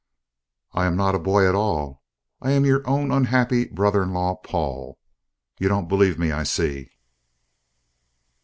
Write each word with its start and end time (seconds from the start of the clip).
"I'm 0.73 0.95
not 0.95 1.13
a 1.13 1.19
boy 1.19 1.47
at 1.47 1.53
all 1.53 2.01
I'm 2.41 2.65
your 2.65 2.81
own 2.89 3.11
unhappy 3.11 3.65
brother 3.65 4.01
in 4.01 4.13
law, 4.13 4.33
Paul! 4.37 4.97
You 5.59 5.69
don't 5.69 5.87
believe 5.87 6.17
me, 6.17 6.31
I 6.31 6.41
see." 6.41 6.93